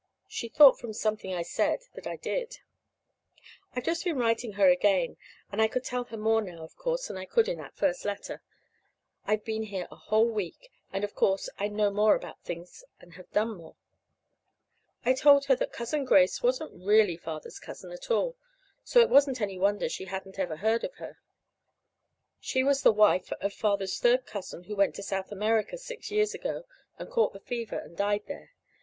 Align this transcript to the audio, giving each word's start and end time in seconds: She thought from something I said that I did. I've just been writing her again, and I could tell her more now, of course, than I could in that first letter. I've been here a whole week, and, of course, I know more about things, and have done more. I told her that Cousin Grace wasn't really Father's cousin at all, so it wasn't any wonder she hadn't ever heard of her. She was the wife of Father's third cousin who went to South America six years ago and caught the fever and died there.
She 0.27 0.47
thought 0.47 0.79
from 0.79 0.93
something 0.93 1.31
I 1.31 1.43
said 1.43 1.81
that 1.93 2.07
I 2.07 2.15
did. 2.15 2.57
I've 3.75 3.83
just 3.83 4.03
been 4.03 4.17
writing 4.17 4.53
her 4.53 4.67
again, 4.67 5.15
and 5.51 5.61
I 5.61 5.67
could 5.67 5.83
tell 5.83 6.05
her 6.05 6.17
more 6.17 6.41
now, 6.41 6.63
of 6.63 6.75
course, 6.75 7.05
than 7.07 7.17
I 7.17 7.25
could 7.25 7.47
in 7.47 7.59
that 7.59 7.75
first 7.77 8.03
letter. 8.03 8.41
I've 9.25 9.45
been 9.45 9.61
here 9.61 9.87
a 9.91 9.95
whole 9.95 10.27
week, 10.27 10.71
and, 10.91 11.03
of 11.03 11.13
course, 11.13 11.49
I 11.59 11.67
know 11.67 11.91
more 11.91 12.15
about 12.15 12.41
things, 12.41 12.83
and 12.99 13.13
have 13.13 13.29
done 13.29 13.55
more. 13.57 13.75
I 15.05 15.13
told 15.13 15.45
her 15.45 15.55
that 15.57 15.71
Cousin 15.71 16.03
Grace 16.03 16.41
wasn't 16.41 16.83
really 16.83 17.15
Father's 17.15 17.59
cousin 17.59 17.91
at 17.91 18.09
all, 18.09 18.35
so 18.83 19.01
it 19.01 19.07
wasn't 19.11 19.39
any 19.39 19.59
wonder 19.59 19.87
she 19.87 20.05
hadn't 20.05 20.39
ever 20.39 20.55
heard 20.55 20.83
of 20.83 20.95
her. 20.95 21.19
She 22.39 22.63
was 22.63 22.81
the 22.81 22.91
wife 22.91 23.31
of 23.33 23.53
Father's 23.53 23.99
third 23.99 24.25
cousin 24.25 24.63
who 24.63 24.75
went 24.75 24.95
to 24.95 25.03
South 25.03 25.31
America 25.31 25.77
six 25.77 26.09
years 26.09 26.33
ago 26.33 26.65
and 26.97 27.07
caught 27.11 27.33
the 27.33 27.39
fever 27.39 27.77
and 27.77 27.95
died 27.95 28.23
there. 28.25 28.55